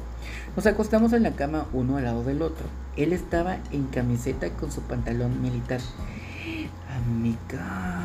Nos 0.55 0.67
acostamos 0.67 1.13
en 1.13 1.25
la 1.25 1.33
cama 1.33 1.67
uno 1.73 1.97
al 1.97 2.05
lado 2.05 2.23
del 2.23 2.43
otro. 2.43 2.67
Él 2.97 3.13
estaba 3.13 3.59
en 3.71 3.87
camiseta 3.87 4.51
con 4.51 4.71
su 4.71 4.83
pantalón 4.83 5.41
militar. 5.41 5.81
Amiga. 6.95 8.03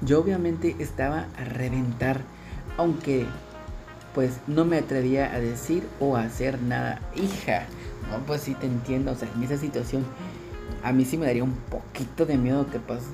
Yo 0.00 0.20
obviamente 0.20 0.76
estaba 0.78 1.26
a 1.38 1.44
reventar, 1.44 2.20
aunque 2.76 3.26
pues 4.14 4.38
no 4.46 4.64
me 4.64 4.78
atrevía 4.78 5.32
a 5.32 5.40
decir 5.40 5.82
o 6.00 6.16
a 6.16 6.22
hacer 6.22 6.60
nada. 6.60 7.00
Hija, 7.16 7.66
no, 8.10 8.18
pues 8.26 8.42
sí 8.42 8.54
te 8.54 8.66
entiendo, 8.66 9.12
o 9.12 9.14
sea, 9.14 9.28
en 9.34 9.42
esa 9.42 9.56
situación 9.56 10.04
a 10.82 10.92
mí 10.92 11.04
sí 11.04 11.16
me 11.16 11.26
daría 11.26 11.44
un 11.44 11.54
poquito 11.70 12.26
de 12.26 12.36
miedo 12.36 12.66
que 12.70 12.78
pase. 12.78 13.06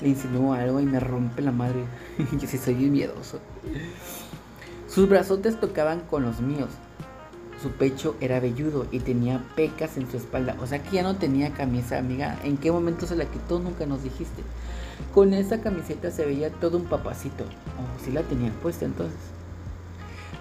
Le 0.00 0.08
insinúo 0.08 0.54
algo 0.54 0.80
y 0.80 0.86
me 0.86 1.00
rompe 1.00 1.42
la 1.42 1.52
madre. 1.52 1.84
Yo 2.38 2.48
sí 2.48 2.58
soy 2.58 2.74
miedoso. 2.74 3.40
Sus 4.88 5.08
brazotes 5.08 5.60
tocaban 5.60 6.00
con 6.00 6.22
los 6.22 6.40
míos. 6.40 6.70
Su 7.62 7.70
pecho 7.72 8.16
era 8.20 8.40
velludo 8.40 8.86
y 8.90 9.00
tenía 9.00 9.44
pecas 9.54 9.98
en 9.98 10.10
su 10.10 10.16
espalda. 10.16 10.56
O 10.60 10.66
sea 10.66 10.82
que 10.82 10.96
ya 10.96 11.02
no 11.02 11.16
tenía 11.16 11.52
camisa, 11.52 11.98
amiga. 11.98 12.38
¿En 12.42 12.56
qué 12.56 12.72
momento 12.72 13.06
se 13.06 13.16
la 13.16 13.26
quitó? 13.26 13.58
Nunca 13.58 13.84
nos 13.84 14.02
dijiste. 14.02 14.42
Con 15.12 15.34
esa 15.34 15.60
camiseta 15.60 16.10
se 16.10 16.24
veía 16.24 16.50
todo 16.50 16.78
un 16.78 16.84
papacito. 16.84 17.44
O 17.44 18.04
si 18.04 18.12
la 18.12 18.22
tenía 18.22 18.50
puesta 18.62 18.86
entonces. 18.86 19.18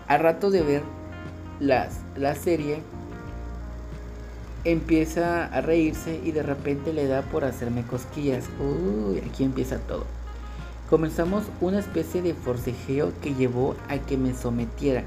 A 0.08 0.18
rato 0.18 0.50
de 0.50 0.62
ver 0.62 0.84
las, 1.60 2.00
la 2.16 2.36
serie, 2.36 2.82
empieza 4.64 5.46
a 5.46 5.62
reírse 5.62 6.22
y 6.24 6.32
de 6.32 6.44
repente 6.44 6.94
le 6.94 7.08
da 7.08 7.22
por 7.24 7.44
hacerme 7.44 7.84
cosquillas. 7.84 8.46
Uy, 8.60 9.20
aquí 9.20 9.44
empieza 9.44 9.78
todo. 9.80 10.06
Comenzamos 10.90 11.44
una 11.60 11.80
especie 11.80 12.22
de 12.22 12.34
forcejeo 12.34 13.12
que 13.22 13.36
llevó 13.36 13.76
a 13.90 13.98
que 13.98 14.18
me 14.18 14.34
sometiera 14.34 15.04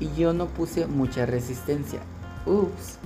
y 0.00 0.12
yo 0.14 0.32
no 0.32 0.46
puse 0.46 0.86
mucha 0.86 1.26
resistencia. 1.26 2.00
Ups. 2.46 2.98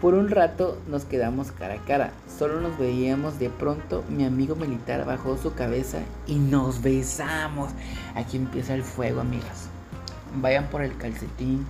Por 0.00 0.14
un 0.14 0.28
rato 0.28 0.78
nos 0.88 1.04
quedamos 1.04 1.52
cara 1.52 1.74
a 1.74 1.84
cara, 1.84 2.10
solo 2.38 2.60
nos 2.60 2.78
veíamos 2.78 3.38
de 3.38 3.48
pronto, 3.48 4.04
mi 4.10 4.24
amigo 4.24 4.54
militar 4.54 5.06
bajó 5.06 5.38
su 5.38 5.54
cabeza 5.54 6.00
y 6.26 6.34
nos 6.36 6.82
besamos. 6.82 7.70
Aquí 8.14 8.36
empieza 8.36 8.74
el 8.74 8.82
fuego, 8.82 9.22
amigas. 9.22 9.68
Vayan 10.36 10.66
por 10.66 10.82
el 10.82 10.96
calcetín, 10.98 11.64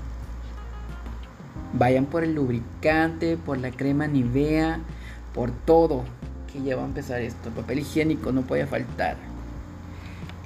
vayan 1.72 2.06
por 2.06 2.24
el 2.24 2.34
lubricante, 2.34 3.36
por 3.36 3.58
la 3.58 3.70
crema 3.70 4.08
Nivea, 4.08 4.80
por 5.32 5.52
todo 5.52 6.02
que 6.52 6.62
ya 6.62 6.74
va 6.74 6.82
a 6.82 6.86
empezar 6.86 7.20
esto. 7.20 7.50
papel 7.50 7.78
higiénico 7.78 8.32
no 8.32 8.42
puede 8.42 8.66
faltar. 8.66 9.16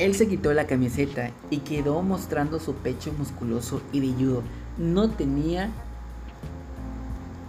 Él 0.00 0.14
se 0.14 0.28
quitó 0.28 0.54
la 0.54 0.66
camiseta 0.66 1.30
y 1.50 1.58
quedó 1.58 2.00
mostrando 2.00 2.58
su 2.58 2.72
pecho 2.72 3.12
musculoso 3.18 3.82
y 3.92 4.00
velludo. 4.00 4.42
No 4.78 5.10
tenía 5.10 5.68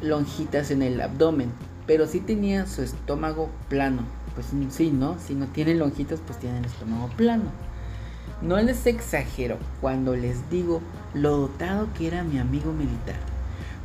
lonjitas 0.02 0.70
en 0.70 0.82
el 0.82 1.00
abdomen, 1.00 1.50
pero 1.88 2.08
sí 2.08 2.20
tenía 2.20 2.66
su 2.66 2.82
estómago 2.82 3.50
plano. 3.70 4.02
Pues 4.36 4.48
sí, 4.70 4.92
¿no? 4.92 5.16
Si 5.18 5.34
no 5.34 5.48
tiene 5.48 5.76
lonjitas, 5.76 6.20
pues 6.28 6.40
tiene 6.40 6.58
el 6.60 6.66
estómago 6.66 7.08
plano. 7.16 7.46
No 8.42 8.60
les 8.60 8.86
exagero 8.86 9.58
cuando 9.80 10.18
les 10.18 10.50
digo 10.50 10.82
lo 11.14 11.38
dotado 11.38 11.88
que 11.98 12.08
era 12.08 12.24
mi 12.24 12.38
amigo 12.38 12.74
militar. 12.74 13.16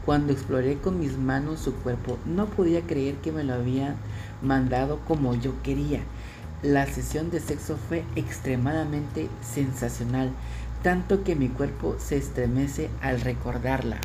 Cuando 0.04 0.32
exploré 0.32 0.78
con 0.78 0.99
mis 0.99 1.16
manos 1.16 1.61
su 1.61 1.73
cuerpo, 1.73 2.18
no 2.26 2.46
podía 2.46 2.80
creer 2.80 3.14
que 3.18 3.30
me 3.30 3.44
lo 3.44 3.54
habían 3.54 3.94
mandado 4.42 4.99
como 5.06 5.37
yo 5.37 5.52
quería. 5.62 6.00
La 6.66 6.85
sesión 6.87 7.30
de 7.30 7.38
sexo 7.38 7.76
fue 7.76 8.02
extremadamente 8.16 9.28
sensacional, 9.40 10.32
tanto 10.82 11.23
que 11.23 11.37
mi 11.37 11.49
cuerpo 11.49 11.94
se 12.00 12.16
estremece 12.16 12.90
al 13.00 13.20
recordarla. 13.20 13.99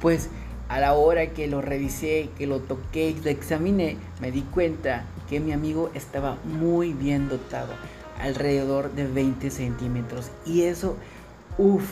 Pues 0.00 0.30
a 0.68 0.80
la 0.80 0.94
hora 0.94 1.28
que 1.28 1.46
lo 1.46 1.62
revisé, 1.62 2.28
que 2.36 2.48
lo 2.48 2.58
toqué 2.58 3.10
y 3.10 3.20
lo 3.20 3.30
examiné, 3.30 3.98
me 4.20 4.32
di 4.32 4.40
cuenta 4.42 5.04
que 5.30 5.38
mi 5.38 5.52
amigo 5.52 5.92
estaba 5.94 6.38
muy 6.42 6.92
bien 6.92 7.28
dotado, 7.28 7.72
alrededor 8.20 8.90
de 8.94 9.06
20 9.06 9.52
centímetros. 9.52 10.32
Y 10.44 10.62
eso, 10.62 10.96
uff, 11.56 11.88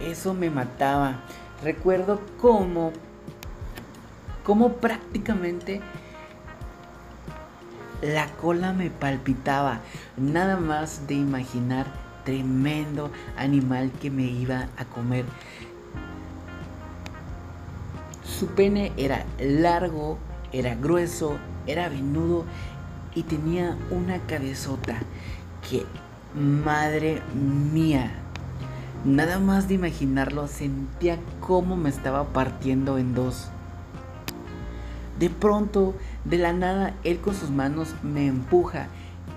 eso 0.00 0.34
me 0.34 0.50
mataba. 0.50 1.22
Recuerdo 1.62 2.20
cómo, 2.40 2.90
cómo 4.42 4.72
prácticamente 4.72 5.80
la 8.02 8.28
cola 8.36 8.72
me 8.72 8.90
palpitaba, 8.90 9.80
nada 10.16 10.56
más 10.56 11.06
de 11.06 11.14
imaginar 11.14 11.86
tremendo 12.24 13.10
animal 13.36 13.90
que 14.00 14.10
me 14.10 14.24
iba 14.24 14.68
a 14.76 14.84
comer. 14.84 15.24
Su 18.22 18.48
pene 18.48 18.92
era 18.96 19.24
largo, 19.40 20.18
era 20.52 20.74
grueso, 20.74 21.38
era 21.66 21.88
venudo 21.88 22.44
y 23.14 23.22
tenía 23.22 23.76
una 23.90 24.18
cabezota 24.20 24.96
que, 25.68 25.84
madre 26.34 27.22
mía, 27.34 28.12
nada 29.04 29.38
más 29.38 29.66
de 29.66 29.74
imaginarlo 29.74 30.46
sentía 30.46 31.18
cómo 31.40 31.76
me 31.76 31.88
estaba 31.88 32.24
partiendo 32.32 32.98
en 32.98 33.14
dos. 33.14 33.48
De 35.18 35.30
pronto 35.30 35.94
de 36.28 36.38
la 36.38 36.52
nada, 36.52 36.94
él 37.04 37.20
con 37.20 37.34
sus 37.34 37.50
manos 37.50 37.94
me 38.02 38.26
empuja 38.26 38.88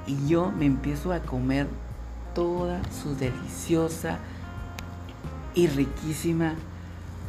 y 0.07 0.27
yo 0.27 0.51
me 0.51 0.65
empiezo 0.65 1.13
a 1.13 1.19
comer 1.19 1.67
toda 2.33 2.81
su 2.91 3.15
deliciosa 3.15 4.19
y 5.53 5.67
riquísima 5.67 6.55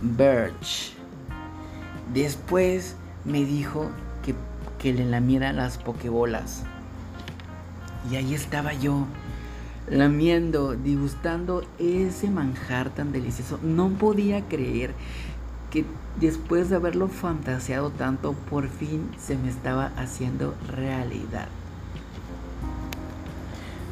birch. 0.00 0.94
Después 2.12 2.96
me 3.24 3.44
dijo 3.44 3.90
que, 4.24 4.34
que 4.78 4.92
le 4.92 5.04
lamiera 5.04 5.52
las 5.52 5.78
pokebolas. 5.78 6.64
Y 8.10 8.16
ahí 8.16 8.34
estaba 8.34 8.72
yo, 8.72 9.06
lamiendo, 9.88 10.74
disgustando 10.74 11.64
ese 11.78 12.30
manjar 12.30 12.90
tan 12.90 13.12
delicioso. 13.12 13.60
No 13.62 13.90
podía 13.90 14.42
creer 14.48 14.92
que 15.72 15.86
después 16.20 16.68
de 16.68 16.76
haberlo 16.76 17.08
fantaseado 17.08 17.90
tanto, 17.90 18.34
por 18.50 18.68
fin 18.68 19.08
se 19.18 19.36
me 19.36 19.48
estaba 19.48 19.90
haciendo 19.96 20.54
realidad. 20.68 21.48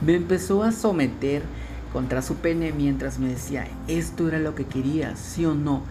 Me 0.04 0.14
empezó 0.14 0.62
a 0.62 0.72
someter 0.72 1.42
contra 1.92 2.22
su 2.22 2.36
pene 2.36 2.72
mientras 2.72 3.18
me 3.18 3.28
decía, 3.28 3.66
esto 3.88 4.28
era 4.28 4.38
lo 4.38 4.54
que 4.54 4.66
quería, 4.66 5.16
sí 5.16 5.44
o 5.44 5.54
no, 5.54 5.82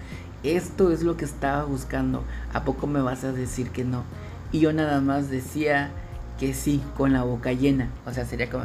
esto 0.43 0.91
es 0.91 1.03
lo 1.03 1.17
que 1.17 1.25
estaba 1.25 1.65
buscando, 1.65 2.23
¿a 2.53 2.63
poco 2.63 2.87
me 2.87 3.01
vas 3.01 3.23
a 3.23 3.33
decir 3.33 3.71
que 3.71 3.83
no? 3.83 4.03
Y 4.51 4.59
yo 4.59 4.71
nada 4.71 5.01
más 5.01 5.29
decía 5.29 5.91
que 6.39 6.53
sí, 6.53 6.81
con 6.95 7.11
la 7.11 7.23
boca 7.23 7.51
llena, 7.51 7.89
o 8.05 8.13
sea, 8.13 8.25
sería 8.25 8.49
como, 8.49 8.63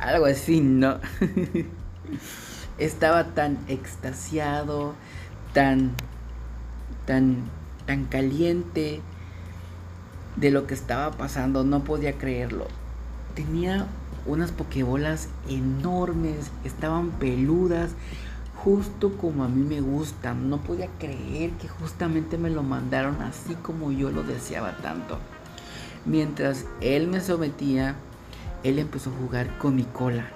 algo 0.00 0.26
así, 0.26 0.60
¿no? 0.60 0.96
estaba 2.78 3.34
tan 3.34 3.58
extasiado, 3.68 4.94
tan, 5.52 5.92
tan, 7.06 7.44
tan 7.86 8.04
caliente 8.04 9.00
de 10.36 10.50
lo 10.50 10.66
que 10.66 10.74
estaba 10.74 11.12
pasando, 11.12 11.64
no 11.64 11.84
podía 11.84 12.18
creerlo. 12.18 12.66
Tenía 13.34 13.86
unas 14.26 14.52
pokebolas 14.52 15.28
enormes, 15.48 16.50
estaban 16.64 17.10
peludas, 17.10 17.92
justo 18.54 19.16
como 19.16 19.44
a 19.44 19.48
mí 19.48 19.64
me 19.64 19.80
gustan. 19.80 20.50
No 20.50 20.58
podía 20.58 20.88
creer 20.98 21.52
que 21.52 21.68
justamente 21.68 22.36
me 22.36 22.50
lo 22.50 22.62
mandaron 22.62 23.22
así 23.22 23.54
como 23.54 23.92
yo 23.92 24.10
lo 24.10 24.22
deseaba 24.22 24.76
tanto. 24.78 25.18
Mientras 26.04 26.66
él 26.80 27.08
me 27.08 27.20
sometía, 27.20 27.96
él 28.62 28.78
empezó 28.78 29.10
a 29.10 29.14
jugar 29.14 29.58
con 29.58 29.76
mi 29.76 29.84
cola. 29.84 30.35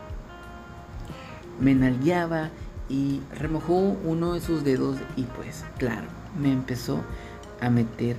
Me 1.60 1.74
nalgueaba 1.74 2.50
y 2.88 3.20
remojó 3.38 3.74
uno 3.74 4.34
de 4.34 4.40
sus 4.40 4.64
dedos 4.64 4.96
y 5.16 5.22
pues 5.22 5.64
claro, 5.78 6.08
me 6.40 6.52
empezó 6.52 7.00
a 7.60 7.70
meter 7.70 8.16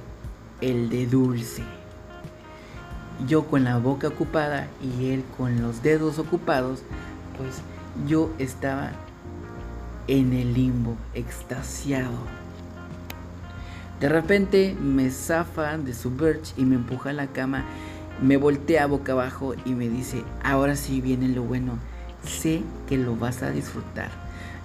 el 0.62 0.90
de 0.90 1.08
dulce 1.08 1.64
yo 3.28 3.46
con 3.46 3.64
la 3.64 3.78
boca 3.78 4.08
ocupada 4.08 4.68
y 4.82 5.10
él 5.12 5.24
con 5.38 5.62
los 5.62 5.84
dedos 5.84 6.20
ocupados, 6.20 6.84
pues 7.38 7.62
yo 8.08 8.32
estaba 8.40 8.92
en 10.08 10.34
el 10.34 10.54
limbo, 10.54 10.96
extasiado. 11.14 12.18
De 14.00 14.10
repente 14.10 14.76
me 14.82 15.12
zafa 15.12 15.78
de 15.78 15.94
su 15.94 16.12
birch 16.12 16.54
y 16.58 16.66
me 16.66 16.76
empuja 16.76 17.12
a 17.12 17.14
la 17.14 17.28
cama, 17.28 17.64
me 18.22 18.38
voltea 18.38 18.88
boca 18.88 19.12
abajo 19.12 19.54
y 19.66 19.74
me 19.74 19.88
dice, 19.90 20.24
ahora 20.44 20.76
sí 20.76 21.02
viene 21.02 21.28
lo 21.28 21.44
bueno, 21.44 21.78
sé 22.24 22.62
que 22.88 22.98
lo 22.98 23.16
vas 23.16 23.44
a 23.44 23.52
disfrutar. 23.52 24.10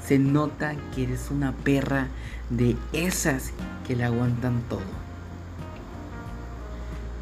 Se 0.05 0.19
nota 0.19 0.75
que 0.95 1.05
eres 1.05 1.31
una 1.31 1.53
perra 1.53 2.09
de 2.51 2.77
esas 2.93 3.53
que 3.87 3.97
le 3.97 4.05
aguantan 4.05 4.63
todo. 4.69 4.81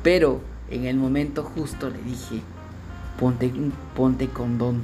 Pero 0.02 0.42
en 0.70 0.84
el 0.84 0.96
momento 0.96 1.42
justo 1.42 1.88
le 1.88 2.02
dije, 2.02 2.42
ponte, 3.18 3.52
ponte 3.96 4.28
condón. 4.28 4.82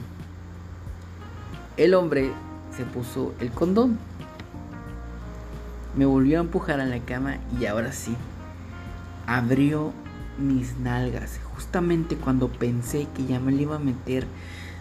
El 1.77 1.95
hombre 1.95 2.33
se 2.77 2.85
puso 2.85 3.35
el 3.41 3.51
condón. 3.51 3.99
Me 5.97 6.07
volvió 6.07 6.39
a 6.39 6.43
empujar 6.43 6.81
a 6.81 6.87
la 6.87 7.01
cama 7.01 7.37
y 7.61 7.67
ahora 7.67 7.93
sí, 7.93 8.17
abrió 9.27 9.93
mis 10.39 10.79
nalgas. 10.79 11.39
Justamente 11.55 12.17
cuando 12.17 12.49
pensé 12.49 13.07
que 13.15 13.27
ya 13.27 13.41
me 13.41 13.53
le 13.53 13.63
iba 13.63 13.77
a 13.77 13.81
meter, 13.81 14.27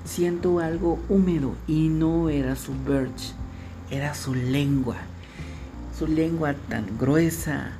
siento 0.06 0.60
algo 0.60 1.00
húmedo 1.10 1.56
y 1.68 1.90
no 1.90 2.30
era 2.30 2.56
su 2.56 2.74
birch, 2.74 3.34
era 3.90 4.14
su 4.14 4.34
lengua. 4.34 4.98
Su 5.98 6.08
lengua 6.08 6.54
tan 6.70 6.98
gruesa, 6.98 7.72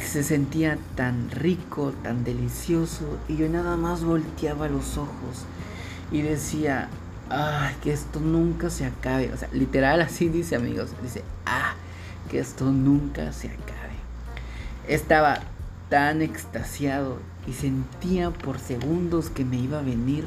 se 0.00 0.22
sentía 0.22 0.78
tan 0.94 1.30
rico, 1.30 1.92
tan 2.02 2.24
delicioso, 2.24 3.18
y 3.28 3.36
yo 3.36 3.48
nada 3.48 3.76
más 3.76 4.04
volteaba 4.04 4.68
los 4.68 4.96
ojos 4.96 5.44
y 6.10 6.22
decía, 6.22 6.88
ah, 7.30 7.72
que 7.82 7.92
esto 7.92 8.20
nunca 8.20 8.70
se 8.70 8.86
acabe. 8.86 9.32
O 9.32 9.36
sea, 9.36 9.48
literal 9.52 10.00
así 10.00 10.28
dice 10.28 10.56
amigos, 10.56 10.90
dice, 11.02 11.22
ah, 11.44 11.74
que 12.30 12.38
esto 12.38 12.70
nunca 12.70 13.32
se 13.32 13.48
acabe. 13.48 13.96
Estaba 14.88 15.40
tan 15.88 16.22
extasiado 16.22 17.18
y 17.46 17.52
sentía 17.52 18.30
por 18.30 18.58
segundos 18.58 19.30
que 19.30 19.44
me 19.44 19.56
iba 19.56 19.78
a 19.78 19.82
venir 19.82 20.24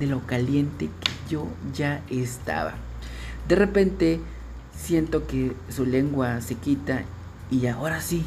de 0.00 0.06
lo 0.06 0.26
caliente 0.26 0.86
que 0.86 1.32
yo 1.32 1.46
ya 1.72 2.02
estaba. 2.10 2.74
De 3.46 3.54
repente 3.54 4.20
siento 4.74 5.26
que 5.26 5.52
su 5.68 5.86
lengua 5.86 6.40
se 6.40 6.56
quita 6.56 7.02
y 7.50 7.66
ahora 7.66 8.00
sí, 8.00 8.24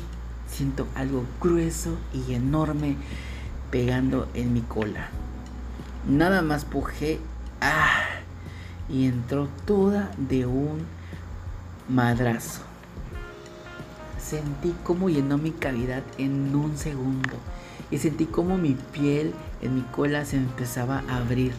siento 0.48 0.88
algo 0.96 1.26
grueso 1.42 1.98
y 2.14 2.34
enorme 2.34 2.96
pegando 3.72 4.30
en 4.34 4.54
mi 4.54 4.62
cola. 4.62 5.10
Nada 6.08 6.42
más 6.42 6.64
pujé 6.64 7.20
¡ah! 7.60 8.04
y 8.88 9.08
entró 9.08 9.48
toda 9.66 10.12
de 10.18 10.46
un 10.46 10.86
madrazo. 11.90 12.62
Sentí 14.20 14.74
como 14.84 15.10
llenó 15.10 15.38
mi 15.38 15.52
cavidad 15.52 16.04
en 16.18 16.56
un 16.56 16.78
segundo 16.78 17.34
y 17.94 18.00
sentí 18.00 18.26
como 18.26 18.58
mi 18.58 18.74
piel 18.92 19.34
en 19.62 19.76
mi 19.76 19.82
cola 19.82 20.26
se 20.26 20.38
empezaba 20.38 21.04
a 21.08 21.18
abrir 21.18 21.54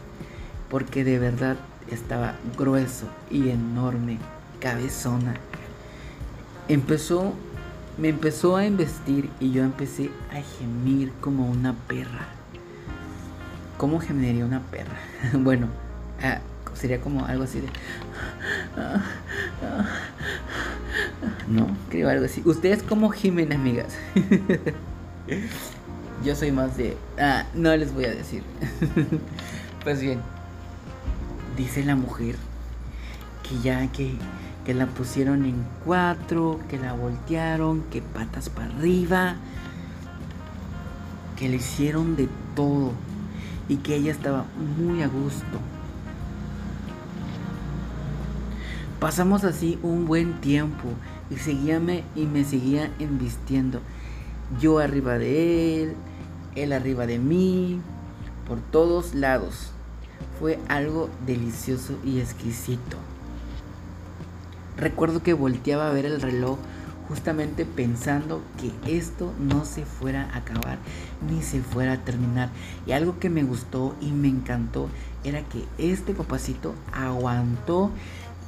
porque 0.68 1.04
de 1.04 1.20
verdad 1.20 1.56
estaba 1.92 2.34
grueso 2.58 3.06
y 3.30 3.50
enorme, 3.50 4.18
cabezona. 4.58 5.36
Empezó 6.66 7.34
me 7.98 8.08
empezó 8.08 8.56
a 8.56 8.66
investir 8.66 9.30
y 9.38 9.52
yo 9.52 9.62
empecé 9.62 10.10
a 10.32 10.42
gemir 10.58 11.12
como 11.20 11.48
una 11.48 11.72
perra. 11.72 12.26
¿Cómo 13.76 14.00
gemiría 14.00 14.44
una 14.44 14.60
perra? 14.60 14.96
bueno, 15.38 15.68
ah, 16.20 16.40
sería 16.74 17.00
como 17.00 17.26
algo 17.26 17.44
así 17.44 17.60
de... 17.60 17.68
No, 21.48 21.68
creo 21.90 22.08
algo 22.08 22.24
así. 22.24 22.42
¿Ustedes 22.44 22.82
cómo 22.82 23.10
gimen, 23.10 23.52
amigas? 23.52 23.96
yo 26.22 26.34
soy 26.36 26.52
más 26.52 26.76
de... 26.76 26.96
Ah, 27.18 27.46
no 27.54 27.74
les 27.76 27.92
voy 27.92 28.04
a 28.04 28.10
decir. 28.10 28.42
pues 29.84 30.00
bien, 30.00 30.20
dice 31.56 31.84
la 31.84 31.96
mujer 31.96 32.36
que 33.42 33.58
ya 33.60 33.90
que 33.92 34.16
que 34.64 34.74
la 34.74 34.86
pusieron 34.86 35.44
en 35.44 35.64
cuatro, 35.84 36.58
que 36.68 36.78
la 36.78 36.94
voltearon, 36.94 37.82
que 37.90 38.00
patas 38.00 38.48
para 38.48 38.74
arriba, 38.74 39.36
que 41.36 41.48
le 41.48 41.56
hicieron 41.56 42.16
de 42.16 42.28
todo 42.56 42.92
y 43.68 43.76
que 43.76 43.96
ella 43.96 44.10
estaba 44.10 44.46
muy 44.78 45.02
a 45.02 45.08
gusto. 45.08 45.58
Pasamos 49.00 49.44
así 49.44 49.78
un 49.82 50.06
buen 50.06 50.40
tiempo 50.40 50.88
y 51.30 51.36
seguíame 51.36 52.04
y 52.16 52.24
me 52.24 52.44
seguía 52.44 52.90
embistiendo. 52.98 53.80
Yo 54.60 54.78
arriba 54.78 55.18
de 55.18 55.82
él, 55.82 55.94
él 56.54 56.72
arriba 56.72 57.06
de 57.06 57.18
mí, 57.18 57.80
por 58.46 58.60
todos 58.60 59.14
lados. 59.14 59.70
Fue 60.38 60.58
algo 60.68 61.08
delicioso 61.26 61.98
y 62.04 62.20
exquisito. 62.20 62.96
Recuerdo 64.76 65.22
que 65.22 65.34
volteaba 65.34 65.88
a 65.88 65.92
ver 65.92 66.04
el 66.04 66.20
reloj 66.20 66.58
justamente 67.08 67.64
pensando 67.64 68.42
que 68.58 68.96
esto 68.96 69.32
no 69.38 69.64
se 69.64 69.84
fuera 69.84 70.30
a 70.32 70.38
acabar 70.38 70.78
ni 71.28 71.42
se 71.42 71.60
fuera 71.60 71.92
a 71.92 71.98
terminar. 71.98 72.50
Y 72.86 72.92
algo 72.92 73.18
que 73.18 73.30
me 73.30 73.42
gustó 73.42 73.94
y 74.00 74.10
me 74.12 74.28
encantó 74.28 74.88
era 75.22 75.42
que 75.42 75.64
este 75.78 76.14
papacito 76.14 76.74
aguantó 76.92 77.90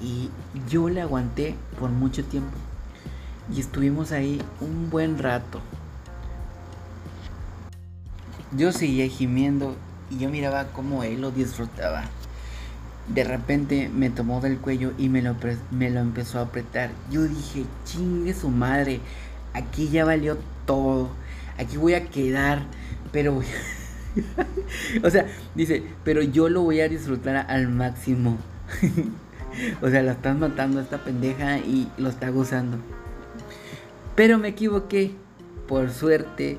y 0.03 0.31
yo 0.69 0.89
le 0.89 1.01
aguanté 1.01 1.55
por 1.79 1.91
mucho 1.91 2.25
tiempo. 2.25 2.57
Y 3.55 3.61
estuvimos 3.61 4.13
ahí 4.13 4.43
un 4.61 4.91
buen 4.91 5.19
rato. 5.19 5.61
Yo 8.53 8.71
seguía 8.71 9.09
gimiendo 9.09 9.77
y 10.11 10.19
yo 10.19 10.29
miraba 10.29 10.69
cómo 10.73 11.03
él 11.03 11.21
lo 11.21 11.31
disfrutaba. 11.31 12.05
De 13.09 13.25
repente 13.25 13.89
me 13.89 14.11
tomó 14.11 14.41
del 14.41 14.59
cuello 14.59 14.93
y 14.99 15.09
me 15.09 15.23
lo, 15.23 15.37
me 15.71 15.91
lo 15.91 16.01
empezó 16.01 16.39
a 16.39 16.43
apretar. 16.43 16.91
Yo 17.11 17.25
dije, 17.25 17.65
chingue 17.85 18.35
su 18.35 18.49
madre, 18.49 19.01
aquí 19.53 19.89
ya 19.89 20.05
valió 20.05 20.39
todo, 20.65 21.11
aquí 21.59 21.77
voy 21.77 21.95
a 21.95 22.05
quedar, 22.07 22.63
pero... 23.13 23.41
o 25.03 25.11
sea, 25.11 25.27
dice, 25.55 25.83
pero 26.05 26.23
yo 26.23 26.49
lo 26.49 26.63
voy 26.63 26.81
a 26.81 26.89
disfrutar 26.89 27.47
al 27.49 27.69
máximo. 27.69 28.39
o 29.83 29.91
sea, 29.91 30.03
la 30.03 30.13
están 30.13 30.41
matando 30.41 30.79
a 30.79 30.83
esta 30.83 30.99
pendeja 30.99 31.59
y 31.59 31.89
lo 31.99 32.09
está 32.09 32.31
gozando. 32.31 32.79
Pero 34.15 34.39
me 34.39 34.49
equivoqué. 34.49 35.13
Por 35.69 35.91
suerte, 35.91 36.59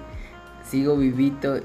sigo 0.69 0.97
vivito 0.97 1.61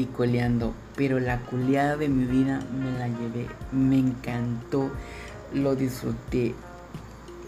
y 0.00 0.06
coleando 0.06 0.74
pero 0.98 1.20
la 1.20 1.38
culiada 1.38 1.96
de 1.96 2.08
mi 2.08 2.24
vida 2.24 2.60
me 2.76 2.90
la 2.98 3.06
llevé, 3.06 3.46
me 3.70 4.00
encantó, 4.00 4.90
lo 5.54 5.76
disfruté 5.76 6.56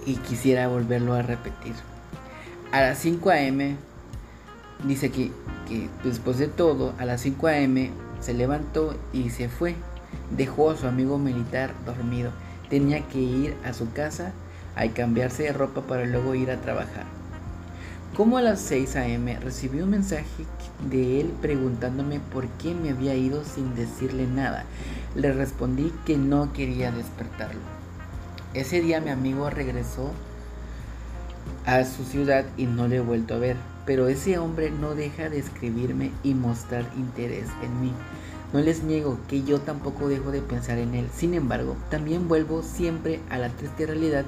y 0.07 0.15
quisiera 0.19 0.69
volverlo 0.69 1.15
a 1.15 1.23
repetir. 1.23 1.75
A 2.71 2.81
las 2.81 2.99
5 2.99 3.29
a.m. 3.31 3.77
dice 4.85 5.11
que, 5.11 5.33
que 5.69 5.89
después 6.05 6.39
de 6.39 6.47
todo, 6.47 6.95
a 6.99 7.05
las 7.05 7.23
5 7.23 7.49
a.m. 7.49 7.91
se 8.21 8.35
levantó 8.35 8.95
y 9.13 9.31
se 9.31 9.49
fue 9.49 9.75
dejó 10.31 10.71
a 10.71 10.77
su 10.77 10.87
amigo 10.87 11.19
militar 11.19 11.73
dormido. 11.85 12.31
Tenía 12.69 13.01
que 13.09 13.19
ir 13.19 13.57
a 13.65 13.73
su 13.73 13.93
casa 13.93 14.33
a 14.77 14.87
cambiarse 14.89 15.43
de 15.43 15.53
ropa 15.53 15.81
para 15.83 16.07
luego 16.07 16.37
ir 16.37 16.53
a 16.53 16.61
trabajar. 16.61 17.20
Como 18.17 18.39
a 18.39 18.43
las 18.43 18.61
6 18.61 18.97
a.m. 18.97 19.39
recibí 19.39 19.81
un 19.81 19.91
mensaje 19.91 20.45
de 20.91 21.21
él 21.21 21.33
preguntándome 21.41 22.19
por 22.19 22.49
qué 22.49 22.75
me 22.75 22.91
había 22.91 23.15
ido 23.15 23.45
sin 23.45 23.77
decirle 23.77 24.27
nada. 24.27 24.65
Le 25.15 25.33
respondí 25.33 25.93
que 26.05 26.19
no 26.19 26.53
quería 26.53 26.91
despertarlo. 26.91 27.61
Ese 28.53 28.81
día 28.81 29.01
mi 29.01 29.11
amigo 29.11 29.49
regresó 29.49 30.11
a 31.65 31.85
su 31.85 32.05
ciudad 32.05 32.45
y 32.57 32.67
no 32.67 32.89
le 32.89 32.97
he 32.97 33.01
vuelto 33.01 33.35
a 33.35 33.39
ver, 33.39 33.57
pero 33.87 34.09
ese 34.09 34.39
hombre 34.39 34.73
no 34.73 34.97
deja 34.97 35.29
de 35.29 35.39
escribirme 35.39 36.11
y 36.25 36.35
mostrar 36.35 36.91
interés 36.97 37.47
en 37.63 37.81
mí. 37.81 37.93
No 38.53 38.59
les 38.59 38.83
niego 38.83 39.19
que 39.29 39.45
yo 39.45 39.61
tampoco 39.61 40.09
dejo 40.09 40.33
de 40.33 40.43
pensar 40.43 40.79
en 40.79 40.97
él. 40.97 41.09
Sin 41.15 41.33
embargo, 41.33 41.77
también 41.91 42.27
vuelvo 42.27 42.63
siempre 42.63 43.21
a 43.31 43.39
la 43.39 43.51
triste 43.51 43.87
realidad 43.87 44.25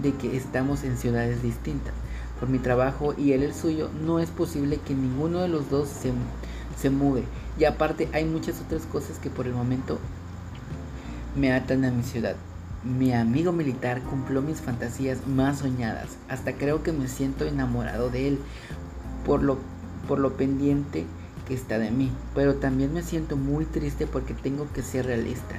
de 0.00 0.12
que 0.14 0.36
estamos 0.36 0.84
en 0.84 0.96
ciudades 0.96 1.42
distintas. 1.42 1.94
Por 2.40 2.48
mi 2.48 2.58
trabajo 2.58 3.14
y 3.16 3.32
él 3.32 3.42
el 3.42 3.54
suyo, 3.54 3.90
no 4.04 4.18
es 4.18 4.30
posible 4.30 4.78
que 4.78 4.94
ninguno 4.94 5.40
de 5.40 5.48
los 5.48 5.70
dos 5.70 5.88
se, 5.88 6.12
se 6.76 6.90
mueve. 6.90 7.24
Y 7.58 7.64
aparte 7.64 8.08
hay 8.12 8.24
muchas 8.24 8.60
otras 8.60 8.86
cosas 8.86 9.18
que 9.18 9.30
por 9.30 9.46
el 9.46 9.54
momento 9.54 9.98
me 11.36 11.52
atan 11.52 11.84
a 11.84 11.90
mi 11.90 12.02
ciudad. 12.02 12.36
Mi 12.84 13.12
amigo 13.12 13.52
militar 13.52 14.02
cumplió 14.02 14.42
mis 14.42 14.60
fantasías 14.60 15.26
más 15.26 15.60
soñadas. 15.60 16.18
Hasta 16.28 16.52
creo 16.54 16.82
que 16.82 16.92
me 16.92 17.08
siento 17.08 17.44
enamorado 17.44 18.10
de 18.10 18.28
él 18.28 18.38
por 19.24 19.42
lo, 19.42 19.58
por 20.06 20.18
lo 20.18 20.36
pendiente 20.36 21.06
que 21.46 21.54
está 21.54 21.78
de 21.78 21.90
mí, 21.90 22.10
pero 22.34 22.54
también 22.54 22.92
me 22.92 23.02
siento 23.02 23.36
muy 23.36 23.64
triste 23.64 24.06
porque 24.06 24.34
tengo 24.34 24.66
que 24.72 24.82
ser 24.82 25.06
realista. 25.06 25.56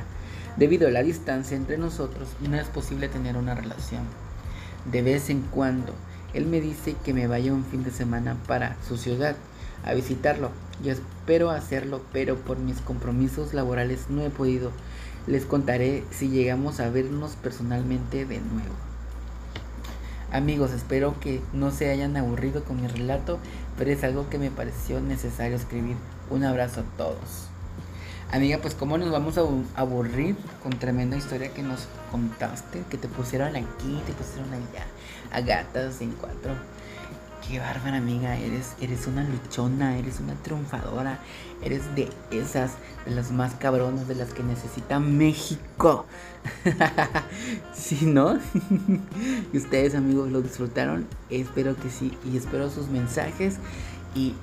Debido 0.57 0.87
a 0.87 0.91
la 0.91 1.03
distancia 1.03 1.57
entre 1.57 1.77
nosotros, 1.77 2.29
no 2.47 2.55
es 2.55 2.67
posible 2.67 3.09
tener 3.09 3.37
una 3.37 3.55
relación. 3.55 4.03
De 4.91 5.01
vez 5.01 5.29
en 5.29 5.41
cuando, 5.41 5.93
él 6.35 6.45
me 6.45 6.59
dice 6.59 6.95
que 7.03 7.13
me 7.13 7.27
vaya 7.27 7.53
un 7.53 7.63
fin 7.63 7.83
de 7.83 7.91
semana 7.91 8.35
para 8.45 8.75
su 8.87 8.97
ciudad 8.97 9.35
a 9.85 9.93
visitarlo. 9.93 10.51
Yo 10.83 10.91
espero 10.91 11.49
hacerlo, 11.49 12.01
pero 12.11 12.35
por 12.35 12.57
mis 12.57 12.81
compromisos 12.81 13.53
laborales 13.53 14.09
no 14.09 14.21
he 14.21 14.29
podido. 14.29 14.71
Les 15.27 15.45
contaré 15.45 16.03
si 16.11 16.29
llegamos 16.29 16.79
a 16.79 16.89
vernos 16.89 17.35
personalmente 17.37 18.25
de 18.25 18.39
nuevo. 18.39 18.75
Amigos, 20.31 20.71
espero 20.71 21.17
que 21.21 21.41
no 21.53 21.71
se 21.71 21.89
hayan 21.89 22.17
aburrido 22.17 22.65
con 22.65 22.81
mi 22.81 22.87
relato, 22.87 23.39
pero 23.77 23.91
es 23.91 24.03
algo 24.03 24.29
que 24.29 24.37
me 24.37 24.51
pareció 24.51 24.99
necesario 24.99 25.55
escribir. 25.55 25.95
Un 26.29 26.43
abrazo 26.43 26.81
a 26.81 26.97
todos. 26.97 27.47
Amiga, 28.31 28.57
pues 28.61 28.73
cómo 28.73 28.97
nos 28.97 29.11
vamos 29.11 29.37
a 29.37 29.79
aburrir 29.79 30.35
con 30.61 30.77
tremenda 30.77 31.15
historia 31.15 31.53
que 31.53 31.63
nos 31.63 31.87
contaste, 32.11 32.83
que 32.89 32.97
te 32.97 33.07
pusieron 33.07 33.55
aquí, 33.55 34.01
te 34.05 34.13
pusieron 34.13 34.51
allá, 34.51 34.85
a 35.35 35.41
gatas 35.41 36.01
en 36.01 36.11
cuatro. 36.11 36.53
Qué 37.47 37.59
bárbara 37.59 37.97
amiga, 37.97 38.37
eres, 38.37 38.75
eres 38.81 39.05
una 39.05 39.23
luchona, 39.23 39.99
eres 39.99 40.19
una 40.19 40.33
triunfadora, 40.33 41.19
eres 41.61 41.83
de 41.93 42.09
esas, 42.31 42.71
de 43.05 43.11
las 43.11 43.31
más 43.31 43.53
cabronas, 43.53 44.07
de 44.07 44.15
las 44.15 44.33
que 44.33 44.41
necesita 44.41 44.99
México. 44.99 46.05
¿Sí, 47.73 48.05
no? 48.05 48.39
y 49.53 49.57
ustedes 49.57 49.93
amigos 49.93 50.31
lo 50.31 50.41
disfrutaron, 50.41 51.05
espero 51.29 51.75
que 51.75 51.91
sí, 51.91 52.17
y 52.25 52.35
espero 52.35 52.71
sus 52.71 52.87
mensajes 52.87 53.57
y 54.15 54.33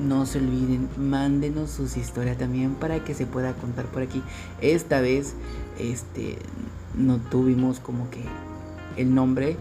no 0.00 0.26
se 0.26 0.38
olviden, 0.38 0.88
mándenos 0.96 1.70
sus 1.70 1.96
historias 1.96 2.38
también 2.38 2.74
para 2.74 3.04
que 3.04 3.14
se 3.14 3.26
pueda 3.26 3.52
contar 3.52 3.84
por 3.86 4.02
aquí. 4.02 4.22
Esta 4.60 5.00
vez, 5.00 5.34
este, 5.78 6.38
no 6.96 7.18
tuvimos 7.18 7.78
como 7.78 8.10
que 8.10 8.24
el 8.96 9.14
nombre 9.14 9.56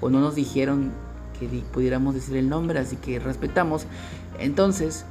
o 0.00 0.10
no 0.10 0.20
nos 0.20 0.34
dijeron 0.34 0.92
que 1.38 1.46
pudiéramos 1.72 2.14
decir 2.14 2.36
el 2.36 2.48
nombre, 2.48 2.78
así 2.78 2.96
que 2.96 3.18
respetamos. 3.18 3.86
Entonces, 4.38 5.04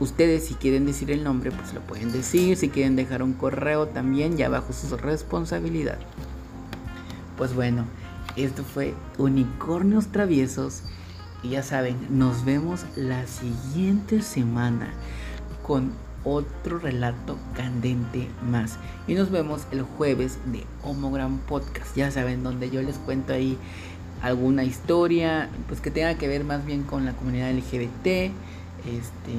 ustedes 0.00 0.46
si 0.46 0.54
quieren 0.54 0.86
decir 0.86 1.10
el 1.10 1.24
nombre, 1.24 1.50
pues 1.50 1.74
lo 1.74 1.80
pueden 1.80 2.12
decir. 2.12 2.56
Si 2.56 2.68
quieren 2.68 2.96
dejar 2.96 3.22
un 3.22 3.34
correo 3.34 3.88
también, 3.88 4.36
ya 4.36 4.48
bajo 4.48 4.72
su 4.72 4.96
responsabilidad. 4.96 5.98
Pues 7.36 7.54
bueno, 7.54 7.84
esto 8.36 8.64
fue 8.64 8.94
Unicornios 9.18 10.08
Traviesos. 10.08 10.82
Y 11.42 11.50
ya 11.50 11.62
saben, 11.62 11.96
nos 12.10 12.44
vemos 12.44 12.84
la 12.96 13.26
siguiente 13.26 14.22
semana 14.22 14.88
con 15.62 15.92
otro 16.28 16.78
relato 16.78 17.38
candente 17.56 18.28
más. 18.42 18.76
Y 19.06 19.14
nos 19.14 19.30
vemos 19.30 19.62
el 19.70 19.82
jueves 19.82 20.38
de 20.46 20.64
Homogram 20.82 21.38
Podcast. 21.38 21.96
Ya 21.96 22.10
saben, 22.10 22.42
donde 22.42 22.70
yo 22.70 22.82
les 22.82 22.96
cuento 22.98 23.32
ahí 23.32 23.58
alguna 24.22 24.64
historia, 24.64 25.48
pues 25.68 25.80
que 25.80 25.90
tenga 25.90 26.14
que 26.16 26.28
ver 26.28 26.44
más 26.44 26.66
bien 26.66 26.82
con 26.82 27.04
la 27.04 27.12
comunidad 27.12 27.52
LGBT, 27.52 28.06
este, 28.86 29.34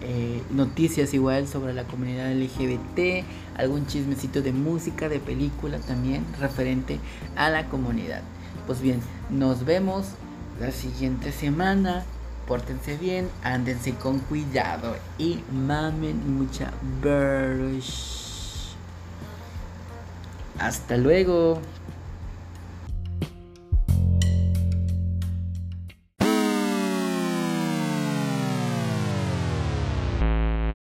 eh, 0.00 0.42
noticias 0.50 1.14
igual 1.14 1.46
sobre 1.46 1.72
la 1.72 1.84
comunidad 1.84 2.32
LGBT, 2.32 3.24
algún 3.56 3.86
chismecito 3.86 4.42
de 4.42 4.52
música, 4.52 5.08
de 5.08 5.20
película 5.20 5.78
también 5.78 6.24
referente 6.40 6.98
a 7.36 7.50
la 7.50 7.68
comunidad. 7.68 8.22
Pues 8.66 8.80
bien, 8.80 9.00
nos 9.30 9.64
vemos 9.64 10.08
la 10.60 10.72
siguiente 10.72 11.32
semana. 11.32 12.04
Pórtense 12.52 12.98
bien, 12.98 13.30
ándense 13.42 13.94
con 13.94 14.18
cuidado 14.18 14.94
y 15.16 15.40
mamen 15.50 16.36
mucha 16.36 16.70
bursh. 17.02 18.74
Hasta 20.58 20.98
luego. 20.98 21.62